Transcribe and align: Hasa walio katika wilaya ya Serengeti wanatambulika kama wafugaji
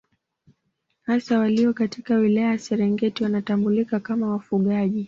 Hasa 1.01 1.39
walio 1.39 1.73
katika 1.73 2.15
wilaya 2.15 2.47
ya 2.47 2.57
Serengeti 2.59 3.23
wanatambulika 3.23 3.99
kama 3.99 4.29
wafugaji 4.31 4.99